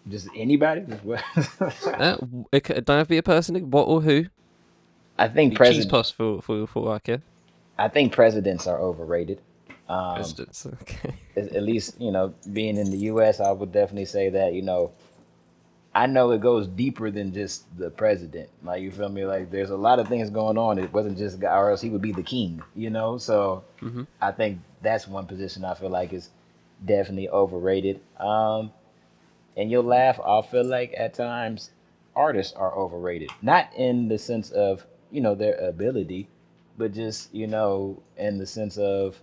Just 0.09 0.27
anybody. 0.35 0.81
It 2.51 2.85
don't 2.85 2.97
have 2.97 3.07
to 3.07 3.09
be 3.09 3.17
a 3.17 3.23
person. 3.23 3.71
What 3.71 3.83
or 3.83 4.01
who? 4.01 4.25
I 5.17 5.27
think 5.27 5.53
Cheese 5.53 5.57
president. 5.57 6.13
for 6.15 6.41
for 6.41 6.67
for 6.67 6.99
I 7.77 7.87
think 7.87 8.13
presidents 8.13 8.67
are 8.67 8.79
overrated. 8.79 9.41
Um, 9.87 10.15
Presidents. 10.15 10.67
Okay. 10.83 11.15
at, 11.35 11.63
least 11.63 11.99
you 11.99 12.11
know 12.11 12.33
being 12.53 12.77
in 12.77 12.91
the 12.91 12.97
us 12.97 13.39
i 13.39 13.51
would 13.51 13.71
definitely 13.71 14.05
say 14.05 14.29
that 14.29 14.53
you 14.53 14.61
know 14.61 14.91
i 15.95 16.05
know 16.05 16.31
it 16.31 16.41
goes 16.41 16.67
deeper 16.67 17.09
than 17.09 17.33
just 17.33 17.63
the 17.77 17.89
president 17.89 18.49
like 18.63 18.81
you 18.81 18.91
feel 18.91 19.09
me 19.09 19.25
like 19.25 19.49
there's 19.49 19.69
a 19.69 19.77
lot 19.77 19.99
of 19.99 20.07
things 20.07 20.29
going 20.29 20.57
on 20.57 20.77
it 20.77 20.91
wasn't 20.93 21.17
just 21.17 21.41
or 21.43 21.71
else 21.71 21.81
he 21.81 21.89
would 21.89 22.01
be 22.01 22.11
the 22.11 22.23
king 22.23 22.61
you 22.75 22.89
know 22.89 23.17
so 23.17 23.63
Mhm. 23.81 24.05
i 24.21 24.31
think 24.31 24.59
that's 24.81 25.07
one 25.07 25.25
position 25.25 25.65
i 25.65 25.73
feel 25.73 25.89
like 25.89 26.13
is 26.13 26.29
definitely 26.85 27.29
overrated 27.29 27.99
um 28.19 28.71
and 29.59 29.69
you'll 29.69 29.83
laugh 29.83 30.19
i 30.25 30.41
feel 30.41 30.63
like 30.63 30.93
at 30.97 31.13
times 31.13 31.71
artists 32.19 32.53
are 32.53 32.75
overrated. 32.75 33.29
Not 33.41 33.69
in 33.75 34.09
the 34.09 34.17
sense 34.17 34.51
of 34.51 34.85
you 35.11 35.21
know 35.21 35.35
their 35.35 35.55
ability 35.55 36.27
but 36.77 36.93
just 36.93 37.33
you 37.33 37.47
know 37.47 38.01
in 38.17 38.37
the 38.37 38.45
sense 38.45 38.77
of 38.77 39.19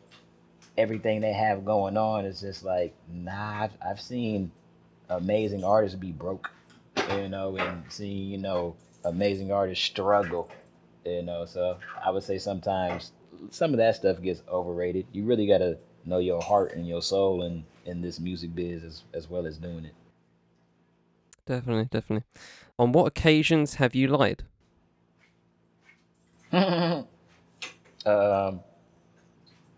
everything 0.76 1.20
they 1.20 1.32
have 1.32 1.64
going 1.64 1.96
on 1.96 2.24
is 2.24 2.40
just 2.40 2.64
like 2.64 2.94
nah 3.08 3.64
I've, 3.64 3.72
I've 3.86 4.00
seen 4.00 4.50
amazing 5.08 5.62
artists 5.62 5.96
be 5.96 6.10
broke 6.10 6.50
you 7.10 7.28
know 7.28 7.56
and 7.56 7.84
seeing 7.88 8.28
you 8.30 8.38
know 8.38 8.76
amazing 9.04 9.52
artists 9.52 9.84
struggle 9.84 10.50
you 11.04 11.22
know. 11.22 11.44
So 11.44 11.78
i 12.04 12.10
would 12.10 12.24
say 12.24 12.38
sometimes 12.38 13.12
some 13.50 13.72
of 13.72 13.76
that 13.76 13.96
stuff 13.96 14.20
gets 14.22 14.42
overrated. 14.48 15.06
You 15.12 15.24
really 15.24 15.46
got 15.46 15.58
to 15.58 15.78
know 16.04 16.18
your 16.18 16.42
heart 16.42 16.74
and 16.74 16.88
your 16.88 17.02
soul 17.02 17.42
in 17.42 17.64
in 17.84 18.00
this 18.00 18.18
music 18.18 18.54
biz 18.54 18.82
as, 18.82 19.02
as 19.14 19.30
well 19.30 19.46
as 19.46 19.58
doing 19.58 19.84
Definitely, 21.46 21.86
definitely. 21.86 22.26
On 22.78 22.92
what 22.92 23.06
occasions 23.06 23.74
have 23.76 23.94
you 23.94 24.08
lied? 24.08 24.42
um 28.06 28.60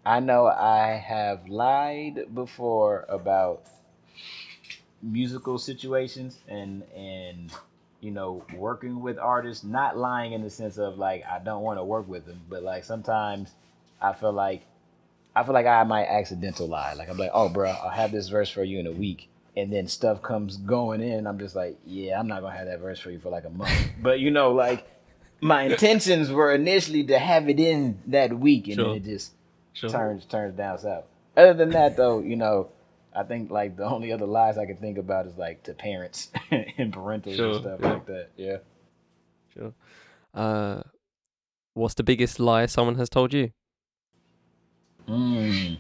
i 0.05 0.21
know 0.21 0.47
i 0.47 0.89
have 0.89 1.49
lied 1.49 2.27
before 2.35 3.07
about 3.09 3.63
musical 5.03 5.59
situations 5.59 6.39
and 6.47 6.83
and 6.95 7.53
you 8.01 8.11
know 8.11 8.45
working 8.55 9.01
with 9.01 9.19
artists 9.19 9.65
not 9.65 9.97
lying 9.97 10.33
in 10.35 10.43
the 10.43 10.51
sense 10.51 10.77
of 10.77 10.99
like 10.99 11.25
i 11.27 11.39
don't 11.39 11.63
want 11.63 11.79
to 11.79 11.85
work 11.85 12.07
with 12.07 12.27
them 12.27 12.41
but 12.51 12.63
like 12.63 12.85
sometimes 12.85 13.53
i 14.03 14.13
feel 14.13 14.33
like 14.33 14.63
i 15.35 15.43
feel 15.43 15.55
like 15.55 15.67
i 15.67 15.83
might 15.85 16.05
accidental 16.07 16.69
lie 16.69 16.93
like 16.93 17.09
i'm 17.09 17.17
like 17.17 17.31
oh 17.33 17.49
bro 17.49 17.71
i'll 17.71 17.89
have 17.89 18.13
this 18.13 18.29
verse 18.29 18.51
for 18.51 18.63
you 18.63 18.79
in 18.79 18.87
a 18.87 18.93
week 18.93 19.29
and 19.59 19.73
then 19.73 19.87
stuff 19.89 20.23
comes 20.23 20.57
going 20.59 21.01
in 21.03 21.27
i'm 21.27 21.39
just 21.39 21.55
like 21.57 21.77
yeah 21.85 22.19
i'm 22.19 22.27
not 22.29 22.41
gonna 22.43 22.57
have 22.57 22.67
that 22.67 22.81
verse 22.81 22.99
for 23.01 23.11
you 23.11 23.19
for 23.19 23.29
like 23.31 23.45
a 23.45 23.51
month 23.51 23.89
but 24.03 24.21
you 24.21 24.31
know 24.31 24.53
like 24.53 24.87
my 25.41 25.63
intentions 25.63 26.31
were 26.31 26.53
initially 26.53 27.05
to 27.05 27.19
have 27.19 27.49
it 27.49 27.61
in 27.61 27.99
that 28.07 28.39
week 28.39 28.67
and 28.69 28.77
Sure. 28.77 28.85
then 28.89 28.97
it 28.97 29.05
just 29.05 29.33
Sure. 29.73 29.89
turns 29.91 30.25
turns 30.25 30.57
down 30.57 30.77
south. 30.79 31.05
Other 31.37 31.55
than 31.55 31.71
that, 31.71 31.97
though, 31.97 32.19
you 32.19 32.35
know, 32.35 32.71
I 33.15 33.23
think 33.23 33.49
like 33.49 33.77
the 33.77 33.85
only 33.85 34.11
other 34.11 34.27
lies 34.27 34.59
I 34.59 34.67
can 34.67 34.77
think 34.79 34.99
about 34.99 35.27
is 35.27 35.37
like 35.39 35.63
to 35.65 35.75
parents 35.75 36.33
and 36.51 36.93
parentals 36.93 37.37
Sure, 37.37 37.53
and 37.53 37.61
stuff 37.61 37.79
yeah. 37.81 37.93
like 37.93 38.07
that. 38.07 38.29
Yeah. 38.37 38.57
Sure. 39.55 39.73
Uh, 40.35 40.83
what's 41.75 41.95
the 41.95 42.03
biggest 42.03 42.41
lie 42.41 42.67
someone 42.67 42.97
has 42.97 43.09
told 43.09 43.33
you? 43.33 43.53
Mm. 45.09 45.79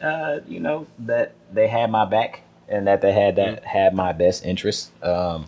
Uh, 0.00 0.40
you 0.46 0.60
know 0.60 0.86
that 0.98 1.34
they 1.52 1.68
had 1.68 1.90
my 1.90 2.04
back 2.04 2.42
and 2.68 2.86
that 2.86 3.00
they 3.00 3.12
had 3.12 3.36
that 3.36 3.64
had 3.64 3.94
my 3.94 4.12
best 4.12 4.44
interest. 4.44 4.90
Um, 5.02 5.46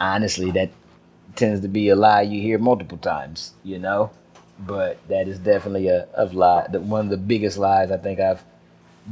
honestly, 0.00 0.50
that 0.52 0.70
tends 1.36 1.60
to 1.60 1.68
be 1.68 1.88
a 1.88 1.96
lie 1.96 2.22
you 2.22 2.40
hear 2.40 2.58
multiple 2.58 2.98
times. 2.98 3.54
You 3.62 3.78
know, 3.78 4.10
but 4.58 4.98
that 5.08 5.28
is 5.28 5.38
definitely 5.38 5.88
a, 5.88 6.08
a 6.14 6.26
lie. 6.26 6.66
The, 6.70 6.80
one 6.80 7.06
of 7.06 7.10
the 7.10 7.16
biggest 7.16 7.58
lies 7.58 7.90
I 7.90 7.96
think 7.96 8.18
I've 8.18 8.42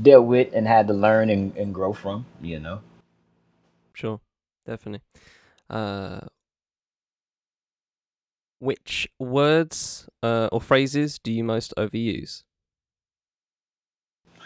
dealt 0.01 0.27
with 0.27 0.53
and 0.53 0.67
had 0.67 0.89
to 0.89 0.95
learn 0.95 1.31
and, 1.31 1.57
and 1.57 1.73
grow 1.73 1.93
from. 1.93 2.27
You 2.43 2.59
know. 2.59 2.81
Sure, 3.95 4.21
definitely. 4.67 5.03
Uh, 5.71 6.21
which 8.59 9.09
words 9.19 10.09
uh, 10.23 10.49
or 10.53 10.61
phrases 10.61 11.19
do 11.19 11.31
you 11.33 11.45
most 11.45 11.73
overuse? 11.77 12.43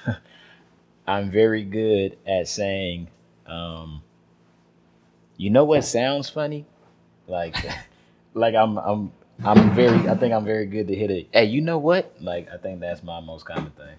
I'm 1.06 1.30
very 1.30 1.64
good 1.64 2.18
at 2.26 2.48
saying, 2.48 3.08
um, 3.46 4.02
you 5.36 5.50
know 5.50 5.64
what 5.64 5.84
sounds 5.84 6.28
funny? 6.28 6.66
Like, 7.26 7.56
like 8.34 8.54
I'm, 8.54 8.78
I'm, 8.78 9.12
I'm 9.44 9.74
very, 9.74 10.08
I 10.08 10.14
think 10.16 10.34
I'm 10.34 10.44
very 10.44 10.66
good 10.66 10.88
to 10.88 10.94
hit 10.94 11.10
it. 11.10 11.28
Hey, 11.32 11.46
you 11.46 11.60
know 11.60 11.78
what? 11.78 12.14
Like, 12.20 12.48
I 12.52 12.58
think 12.58 12.80
that's 12.80 13.02
my 13.02 13.20
most 13.20 13.46
common 13.46 13.72
thing. 13.72 13.96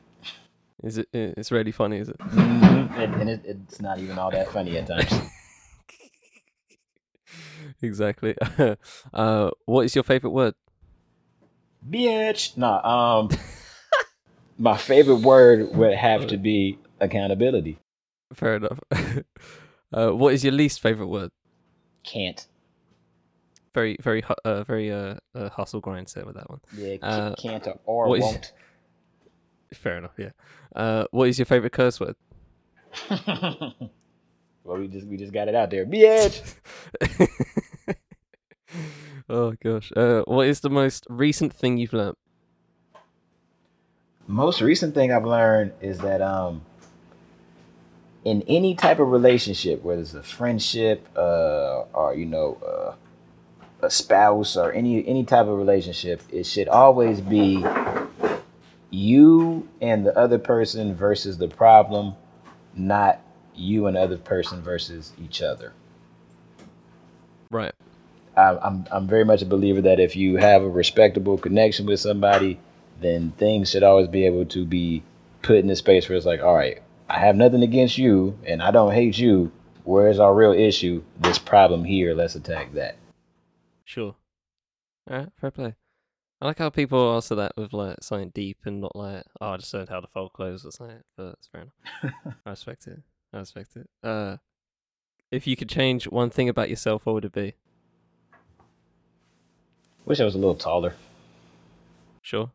Is 0.83 0.97
it? 0.97 1.09
It's 1.13 1.51
really 1.51 1.71
funny, 1.71 1.97
is 1.97 2.09
it? 2.09 2.17
Mhm. 2.17 2.97
And, 2.97 3.15
and 3.15 3.29
it, 3.29 3.41
it's 3.45 3.81
not 3.81 3.99
even 3.99 4.17
all 4.17 4.31
that 4.31 4.51
funny 4.51 4.77
at 4.77 4.87
times. 4.87 5.13
exactly. 7.81 8.35
uh, 9.13 9.51
what 9.65 9.85
is 9.85 9.95
your 9.95 10.03
favorite 10.03 10.31
word? 10.31 10.55
Bitch. 11.87 12.57
Nah, 12.57 13.19
um, 13.19 13.29
my 14.61 14.77
favorite 14.77 15.17
word 15.21 15.75
would 15.75 15.93
have 15.95 16.27
to 16.27 16.37
be 16.37 16.77
accountability. 16.99 17.79
Fair 18.33 18.55
enough. 18.57 18.79
uh, 19.93 20.09
what 20.11 20.33
is 20.33 20.43
your 20.43 20.53
least 20.53 20.79
favorite 20.81 21.07
word? 21.07 21.31
Can't. 22.03 22.47
Very, 23.73 23.97
very, 24.01 24.23
uh, 24.45 24.63
very 24.63 24.91
uh, 24.91 25.15
uh, 25.33 25.49
hustle 25.49 25.79
grind 25.81 26.07
set 26.09 26.25
with 26.25 26.35
that 26.35 26.49
one. 26.49 26.59
Yeah, 26.77 26.97
ca- 26.97 27.07
Uh, 27.07 27.35
can't 27.35 27.67
or, 27.67 27.79
or 27.85 28.07
what 28.09 28.19
is- 28.19 28.23
won't. 28.25 28.53
Fair 29.73 29.97
enough. 29.97 30.11
Yeah. 30.17 30.31
Uh, 30.75 31.05
what 31.11 31.27
is 31.29 31.39
your 31.39 31.45
favorite 31.45 31.71
curse 31.73 31.99
word? 31.99 32.15
well, 33.09 34.77
we 34.77 34.87
just 34.89 35.07
we 35.07 35.15
just 35.17 35.31
got 35.33 35.47
it 35.47 35.55
out 35.55 35.69
there, 35.71 35.85
bitch. 35.85 36.41
oh 39.29 39.53
gosh. 39.63 39.91
Uh, 39.95 40.23
what 40.25 40.47
is 40.47 40.59
the 40.59 40.69
most 40.69 41.05
recent 41.09 41.53
thing 41.53 41.77
you've 41.77 41.93
learnt? 41.93 42.17
Most 44.31 44.61
recent 44.61 44.95
thing 44.95 45.11
I've 45.11 45.25
learned 45.25 45.73
is 45.81 45.99
that 45.99 46.21
um 46.21 46.61
in 48.23 48.43
any 48.47 48.75
type 48.75 48.99
of 48.99 49.07
relationship, 49.07 49.81
whether 49.83 50.01
it's 50.01 50.13
a 50.13 50.21
friendship, 50.23 51.07
uh, 51.15 51.83
or 51.93 52.13
you 52.15 52.25
know, 52.25 52.57
uh, 52.65 53.85
a 53.85 53.89
spouse, 53.89 54.55
or 54.55 54.71
any 54.71 55.05
any 55.07 55.23
type 55.23 55.47
of 55.47 55.57
relationship, 55.57 56.21
it 56.31 56.45
should 56.45 56.67
always 56.67 57.19
be 57.19 57.65
you 58.91 59.67
and 59.81 60.05
the 60.05 60.15
other 60.17 60.37
person 60.37 60.93
versus 60.93 61.37
the 61.37 61.47
problem, 61.47 62.13
not 62.75 63.19
you 63.55 63.87
and 63.87 63.95
the 63.95 64.01
other 64.01 64.17
person 64.17 64.61
versus 64.61 65.13
each 65.23 65.41
other. 65.41 65.73
Right. 67.49 67.73
I- 68.37 68.57
I'm 68.57 68.85
I'm 68.91 69.07
very 69.07 69.25
much 69.25 69.41
a 69.41 69.45
believer 69.45 69.81
that 69.81 69.99
if 69.99 70.15
you 70.15 70.37
have 70.37 70.61
a 70.61 70.69
respectable 70.69 71.37
connection 71.37 71.85
with 71.85 71.99
somebody, 71.99 72.59
then 73.01 73.31
things 73.37 73.69
should 73.69 73.83
always 73.83 74.07
be 74.07 74.25
able 74.25 74.45
to 74.45 74.65
be 74.65 75.03
put 75.41 75.57
in 75.57 75.69
a 75.69 75.75
space 75.75 76.07
where 76.07 76.17
it's 76.17 76.25
like, 76.25 76.41
all 76.41 76.55
right, 76.55 76.81
I 77.09 77.19
have 77.19 77.35
nothing 77.35 77.63
against 77.63 77.97
you, 77.97 78.37
and 78.45 78.61
I 78.61 78.71
don't 78.71 78.93
hate 78.93 79.17
you. 79.17 79.51
Where's 79.83 80.19
our 80.19 80.33
real 80.33 80.53
issue? 80.53 81.03
This 81.19 81.39
problem 81.39 81.83
here. 81.83 82.13
Let's 82.13 82.35
attack 82.35 82.73
that. 82.73 82.95
Sure. 83.83 84.15
All 85.09 85.17
right. 85.17 85.29
Fair 85.39 85.51
play. 85.51 85.75
I 86.39 86.45
like 86.45 86.59
how 86.59 86.69
people 86.69 87.13
answer 87.15 87.35
that 87.35 87.53
with 87.55 87.73
like 87.73 87.97
something 88.01 88.31
deep 88.33 88.57
and 88.65 88.81
not 88.81 88.95
like, 88.95 89.23
oh, 89.39 89.51
I 89.51 89.57
just 89.57 89.73
learned 89.73 89.89
how 89.89 89.99
to 89.99 90.07
fold 90.07 90.33
clothes 90.33 90.65
or 90.65 90.71
something. 90.71 91.01
But 91.17 91.33
it's 91.33 91.47
fair 91.47 91.61
enough. 91.61 92.35
I 92.45 92.49
respect 92.51 92.87
it. 92.87 92.99
I 93.33 93.39
respect 93.39 93.75
it. 93.75 93.89
Uh, 94.03 94.37
if 95.31 95.45
you 95.45 95.55
could 95.55 95.69
change 95.69 96.07
one 96.07 96.29
thing 96.29 96.49
about 96.49 96.69
yourself, 96.69 97.05
what 97.05 97.13
would 97.13 97.25
it 97.25 97.33
be? 97.33 97.53
Wish 100.05 100.19
I 100.19 100.25
was 100.25 100.35
a 100.35 100.39
little 100.39 100.55
taller. 100.55 100.95
Sure. 102.21 102.51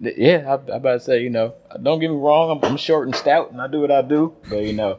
Yeah, 0.00 0.44
I, 0.48 0.72
I 0.72 0.76
about 0.76 0.94
to 0.94 1.00
say, 1.00 1.22
you 1.22 1.30
know, 1.30 1.54
don't 1.82 2.00
get 2.00 2.10
me 2.10 2.16
wrong, 2.16 2.50
I'm, 2.50 2.64
I'm 2.70 2.76
short 2.78 3.06
and 3.06 3.14
stout, 3.14 3.52
and 3.52 3.60
I 3.60 3.68
do 3.68 3.80
what 3.82 3.90
I 3.90 4.02
do. 4.02 4.34
But 4.48 4.64
you 4.64 4.72
know, 4.72 4.98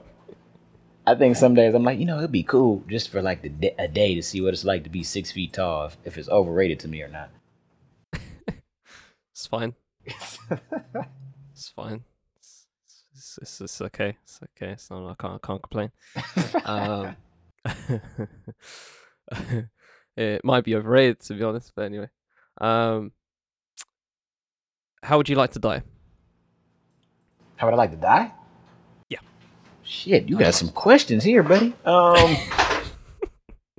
I 1.06 1.16
think 1.16 1.36
some 1.36 1.56
days 1.56 1.74
I'm 1.74 1.84
like, 1.84 2.00
you 2.00 2.06
know, 2.06 2.20
it'd 2.20 2.32
be 2.32 2.44
cool 2.44 2.84
just 2.88 3.10
for 3.10 3.22
like 3.22 3.42
the 3.42 3.74
a 3.80 3.88
day 3.88 4.16
to 4.16 4.22
see 4.22 4.42
what 4.42 4.54
it's 4.54 4.66
like 4.66 4.84
to 4.84 4.90
be 4.90 5.04
six 5.04 5.32
feet 5.32 5.54
tall, 5.54 5.86
if, 5.88 5.98
if 6.06 6.18
it's 6.18 6.30
overrated 6.30 6.80
to 6.82 6.88
me 6.88 7.02
or 7.02 7.08
not. 7.08 7.30
It's 9.34 9.48
fine. 9.48 9.74
It's 11.54 11.70
fine. 11.70 12.04
It's, 12.38 12.66
it's, 13.14 13.38
it's, 13.42 13.62
it's 13.62 13.82
okay. 13.82 14.18
It's 14.24 14.40
okay. 14.44 14.72
It's 14.72 14.90
not, 14.90 15.12
I 15.12 15.14
can't 15.14 15.40
I 15.44 15.46
can't 15.46 15.62
complain. 15.62 15.92
um, 16.66 17.16
it 20.18 20.44
might 20.44 20.64
be 20.64 20.76
overrated 20.76 21.20
to 21.22 21.34
be 21.36 21.44
honest, 21.44 21.72
but 21.76 21.86
anyway. 21.86 22.10
Um, 22.60 23.12
how 25.04 25.18
would 25.18 25.30
you 25.30 25.36
like 25.36 25.52
to 25.52 25.60
die? 25.60 25.84
How 27.56 27.68
would 27.68 27.74
I 27.74 27.78
like 27.78 27.92
to 27.92 27.98
die? 27.98 28.32
Yeah. 29.10 29.20
Shit, 29.84 30.30
you 30.30 30.38
got 30.38 30.54
some 30.54 30.70
questions 30.70 31.24
here, 31.24 31.44
buddy. 31.44 31.74
Um, 31.86 32.36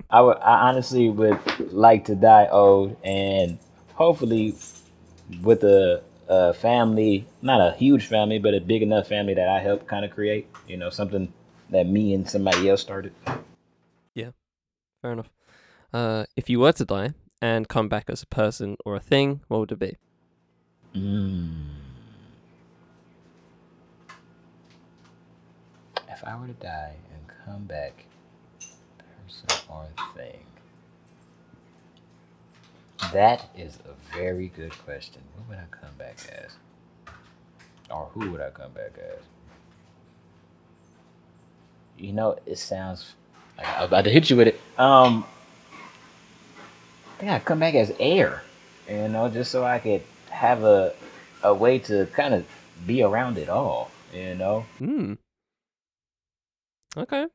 I 0.09 0.21
would, 0.21 0.37
I 0.37 0.69
honestly 0.69 1.09
would 1.09 1.39
like 1.73 2.05
to 2.05 2.15
die 2.15 2.47
old, 2.47 2.97
and 3.03 3.57
hopefully 3.95 4.55
with 5.41 5.63
a, 5.63 6.03
a 6.27 6.53
family, 6.53 7.25
not 7.41 7.59
a 7.59 7.75
huge 7.75 8.05
family, 8.05 8.39
but 8.39 8.53
a 8.53 8.61
big 8.61 8.81
enough 8.81 9.07
family 9.07 9.33
that 9.33 9.49
I 9.49 9.59
helped 9.59 9.87
kind 9.87 10.05
of 10.05 10.11
create. 10.11 10.47
You 10.67 10.77
know, 10.77 10.89
something 10.89 11.33
that 11.71 11.87
me 11.87 12.13
and 12.13 12.29
somebody 12.29 12.69
else 12.69 12.81
started. 12.81 13.13
Yeah, 14.13 14.31
fair 15.01 15.13
enough. 15.13 15.31
Uh, 15.91 16.25
if 16.35 16.49
you 16.49 16.59
were 16.59 16.73
to 16.73 16.85
die 16.85 17.13
and 17.41 17.67
come 17.67 17.89
back 17.89 18.05
as 18.09 18.21
a 18.23 18.27
person 18.27 18.77
or 18.85 18.95
a 18.95 18.99
thing, 18.99 19.41
what 19.47 19.59
would 19.59 19.71
it 19.71 19.79
be? 19.79 19.97
Mm. 20.95 21.65
If 26.09 26.23
I 26.23 26.39
were 26.39 26.47
to 26.47 26.53
die 26.53 26.93
and 27.13 27.45
come 27.45 27.63
back, 27.65 28.05
person 29.23 29.65
or 29.69 29.87
thing? 30.15 30.39
That 33.11 33.49
is 33.57 33.79
a 33.85 34.15
very 34.15 34.47
good 34.47 34.71
question. 34.71 35.21
What 35.35 35.49
would 35.49 35.57
I 35.57 35.65
come 35.69 35.93
back 35.97 36.17
as? 36.31 36.55
Or 37.89 38.09
who 38.13 38.31
would 38.31 38.41
I 38.41 38.49
come 38.49 38.71
back 38.71 38.93
as? 38.97 39.19
You 41.97 42.13
know, 42.13 42.37
it 42.45 42.57
sounds 42.57 43.13
like 43.57 43.67
I 43.67 43.81
was 43.81 43.87
about 43.87 44.05
to 44.05 44.09
hit 44.09 44.29
you 44.29 44.35
with 44.35 44.47
it. 44.47 44.59
Um, 44.77 45.25
I 47.07 47.19
think 47.19 47.31
I'd 47.31 47.45
come 47.45 47.59
back 47.59 47.75
as 47.75 47.93
air, 47.99 48.43
you 48.89 49.07
know, 49.09 49.29
just 49.29 49.51
so 49.51 49.63
I 49.63 49.79
could 49.79 50.01
have 50.33 50.63
a 50.63 50.93
a 51.43 51.53
way 51.53 51.77
to 51.77 52.07
kind 52.07 52.33
of 52.33 52.45
be 52.85 53.03
around 53.03 53.37
it 53.37 53.49
all, 53.49 53.91
you 54.13 54.33
know. 54.35 54.65
Hmm. 54.79 55.13
Okay. 56.97 57.27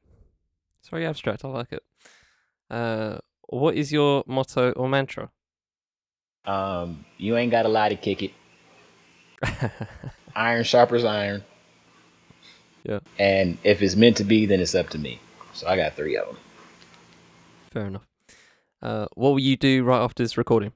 It's 0.81 0.89
very 0.89 1.07
abstract. 1.07 1.45
I 1.45 1.49
like 1.49 1.73
it. 1.73 1.83
Uh, 2.71 3.19
what 3.49 3.77
is 3.77 3.93
your 3.93 4.25
motto 4.27 4.73
or 4.73 4.89
mantra? 4.89 5.31
Um, 6.45 7.05
you 7.19 7.37
ain't 7.37 7.51
got 7.51 7.67
a 7.67 7.69
lie 7.69 7.89
to 7.89 7.97
kick 7.97 8.23
it. 8.23 8.33
Iron 10.35 10.65
sharpers 10.65 11.05
iron. 11.05 11.45
Yeah. 12.85 13.01
And 13.19 13.59
if 13.65 13.83
it's 13.83 13.97
meant 13.97 14.17
to 14.19 14.25
be, 14.25 14.47
then 14.47 14.61
it's 14.61 14.75
up 14.75 14.89
to 14.91 14.99
me. 14.99 15.21
So 15.53 15.67
I 15.67 15.77
got 15.77 15.95
three 15.95 16.17
of 16.17 16.27
them. 16.27 16.37
Fair 17.71 17.87
enough. 17.87 18.07
Uh, 18.81 19.07
what 19.15 19.31
will 19.31 19.41
you 19.41 19.57
do 19.57 19.83
right 19.85 20.03
after 20.03 20.23
this 20.23 20.39
recording? 20.39 20.73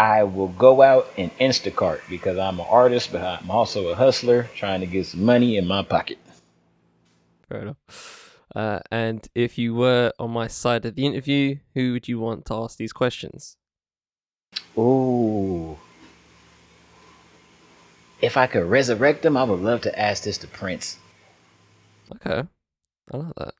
I 0.00 0.22
will 0.22 0.48
go 0.48 0.80
out 0.80 1.12
and 1.18 1.30
Instacart 1.36 2.00
because 2.08 2.38
I'm 2.38 2.58
an 2.58 2.64
artist, 2.70 3.12
but 3.12 3.20
I'm 3.20 3.50
also 3.50 3.88
a 3.88 3.94
hustler 3.94 4.48
trying 4.54 4.80
to 4.80 4.86
get 4.86 5.04
some 5.04 5.26
money 5.26 5.58
in 5.58 5.66
my 5.66 5.82
pocket. 5.82 6.16
Fair 7.46 7.60
enough. 7.60 8.38
Uh, 8.56 8.80
and 8.90 9.28
if 9.34 9.58
you 9.58 9.74
were 9.74 10.10
on 10.18 10.30
my 10.30 10.46
side 10.46 10.86
of 10.86 10.94
the 10.94 11.04
interview, 11.04 11.56
who 11.74 11.92
would 11.92 12.08
you 12.08 12.18
want 12.18 12.46
to 12.46 12.54
ask 12.54 12.78
these 12.78 12.94
questions? 12.94 13.58
Ooh. 14.78 15.76
If 18.22 18.38
I 18.38 18.46
could 18.46 18.64
resurrect 18.64 19.20
them, 19.20 19.36
I 19.36 19.42
would 19.42 19.60
love 19.60 19.82
to 19.82 19.98
ask 20.00 20.22
this 20.22 20.38
to 20.38 20.46
Prince. 20.46 20.96
Okay. 22.14 22.48
I 23.12 23.16
like 23.18 23.34
that. 23.36 23.54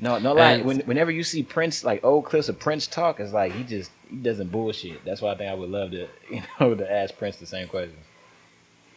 No, 0.00 0.18
no 0.18 0.32
lie. 0.34 0.52
And- 0.52 0.64
When, 0.64 0.80
whenever 0.80 1.10
you 1.10 1.22
see 1.22 1.42
Prince, 1.42 1.84
like 1.84 2.04
old 2.04 2.24
clips 2.26 2.48
of 2.48 2.58
Prince 2.58 2.86
talk, 2.86 3.20
it's 3.20 3.32
like 3.32 3.52
he 3.52 3.62
just 3.64 3.90
he 4.08 4.16
doesn't 4.16 4.50
bullshit. 4.50 5.04
That's 5.04 5.22
why 5.22 5.32
I 5.32 5.36
think 5.36 5.50
I 5.50 5.54
would 5.54 5.70
love 5.70 5.92
to, 5.92 6.08
you 6.30 6.42
know, 6.60 6.74
to 6.74 6.92
ask 6.92 7.16
Prince 7.16 7.36
the 7.36 7.46
same 7.46 7.68
question. 7.68 7.96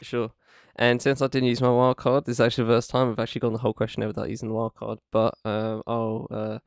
Sure. 0.02 0.32
And 0.76 1.02
since 1.02 1.22
I 1.24 1.28
didn't 1.28 1.50
use 1.50 1.62
my 1.62 1.72
wild 1.72 1.98
card, 1.98 2.26
this 2.26 2.34
is 2.34 2.40
actually 2.42 2.66
the 2.66 2.74
first 2.74 2.92
time 2.92 3.10
I've 3.10 3.20
actually 3.20 3.40
gone 3.42 3.54
the 3.54 3.60
whole 3.60 3.74
question 3.74 4.04
over 4.04 4.10
without 4.10 4.30
using 4.30 4.50
the 4.50 4.54
wild 4.56 4.76
card. 4.76 5.00
But 5.12 5.34
um, 5.44 5.82
I'll 5.88 6.28
uh, 6.30 6.60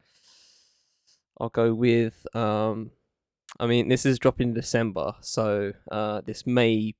I'll 1.41 1.49
go 1.49 1.73
with 1.75 2.27
um, 2.35 2.91
I 3.59 3.67
mean 3.67 3.89
this 3.89 4.05
is 4.05 4.19
dropping 4.19 4.49
in 4.49 4.55
December, 4.55 5.15
so 5.21 5.73
uh, 5.93 6.23
this 6.27 6.45
may 6.47 6.95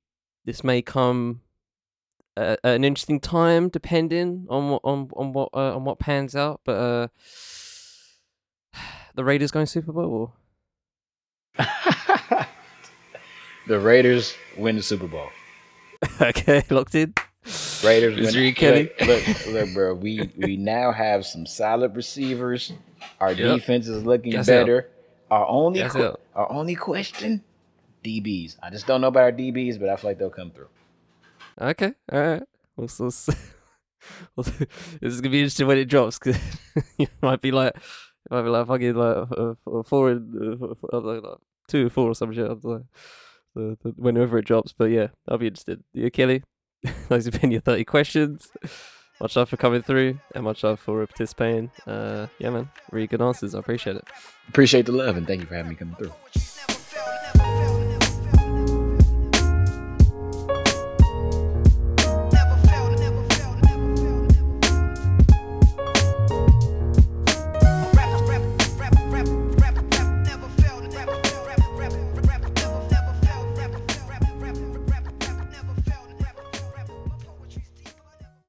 this 0.45 0.63
may 0.63 0.81
come 0.81 1.41
an 2.37 2.83
interesting 2.83 3.19
time 3.19 3.69
depending 3.69 4.47
on 4.49 4.69
what 4.69 4.81
on 4.83 5.09
on 5.15 5.33
what 5.33 5.49
uh, 5.53 5.75
on 5.75 5.83
what 5.83 5.99
pans 5.99 6.35
out. 6.35 6.61
But 6.63 6.73
uh, 6.73 7.07
the 9.15 9.23
Raiders 9.23 9.51
going 9.51 9.65
Super 9.65 9.91
Bowl. 9.91 10.33
Or... 11.57 11.67
the 13.67 13.79
Raiders 13.79 14.35
win 14.57 14.75
the 14.75 14.83
Super 14.83 15.07
Bowl. 15.07 15.29
okay, 16.21 16.63
locked 16.69 16.95
in. 16.95 17.13
Raiders 17.83 18.15
win. 18.15 18.23
Missouri 18.23 18.53
Kelly. 18.53 18.91
Look, 19.05 19.27
look, 19.27 19.47
look, 19.47 19.73
bro. 19.73 19.93
We 19.95 20.31
we 20.37 20.57
now 20.57 20.91
have 20.91 21.25
some 21.25 21.45
solid 21.45 21.95
receivers. 21.95 22.73
Our 23.19 23.31
Yep. 23.33 23.59
defense 23.59 23.87
is 23.87 24.03
looking 24.03 24.31
Guess 24.31 24.49
out. 24.49 24.61
better. 24.61 24.89
Our 25.29 25.47
only 25.47 25.81
out. 25.81 26.19
our 26.35 26.51
only 26.51 26.75
question, 26.75 27.43
DBs. 28.03 28.57
I 28.61 28.69
just 28.69 28.85
don't 28.85 29.01
know 29.01 29.07
about 29.07 29.23
our 29.23 29.31
DBs, 29.31 29.79
but 29.79 29.89
I 29.89 29.95
feel 29.95 30.09
like 30.09 30.19
they'll 30.19 30.29
come 30.29 30.51
through. 30.51 30.67
Okay, 31.61 31.93
all 32.11 32.19
right. 32.19 32.43
We'll, 32.75 32.89
we'll, 32.97 33.09
this 34.45 35.13
is 35.13 35.21
gonna 35.21 35.31
be 35.31 35.39
interesting 35.39 35.67
when 35.67 35.77
it 35.77 35.85
drops 35.85 36.17
because 36.17 36.39
you 36.97 37.07
might 37.21 37.41
be 37.41 37.51
like, 37.51 37.75
it 37.75 38.31
might 38.31 38.41
be 38.41 38.49
like 38.49 38.67
fucking 38.67 38.95
like 38.95 39.17
uh, 39.37 39.53
uh, 39.71 39.83
four 39.83 40.09
and 40.11 40.59
uh, 40.91 40.99
like, 40.99 41.21
like, 41.23 41.37
two 41.67 41.87
or 41.87 41.89
four 41.89 42.09
or 42.09 42.15
some 42.15 42.33
shit. 42.33 42.47
The- 42.61 42.83
the- 43.53 43.75
whenever 43.97 44.37
it 44.37 44.45
drops, 44.45 44.73
but 44.73 44.85
yeah, 44.85 45.07
I'll 45.27 45.37
be 45.37 45.47
interested. 45.47 45.83
You, 45.93 46.09
Kelly? 46.09 46.41
Those 47.09 47.25
have 47.25 47.39
been 47.41 47.51
your 47.51 47.59
thirty 47.61 47.83
questions. 47.83 48.47
Much 49.19 49.35
love 49.35 49.49
for 49.49 49.57
coming 49.57 49.81
through, 49.83 50.19
and 50.33 50.43
much 50.45 50.63
love 50.63 50.79
for 50.79 51.05
participating. 51.05 51.69
Uh, 51.85 52.25
yeah, 52.39 52.49
man, 52.49 52.69
really 52.91 53.05
good 53.07 53.21
answers. 53.21 53.53
I 53.53 53.59
appreciate 53.59 53.97
it. 53.97 54.05
Appreciate 54.47 54.85
the 54.87 54.93
love 54.93 55.17
and 55.17 55.27
thank 55.27 55.41
you 55.41 55.47
for 55.47 55.55
having 55.55 55.69
me 55.69 55.75
come 55.75 55.93
through. 55.95 56.11